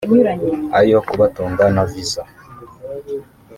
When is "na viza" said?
1.75-2.23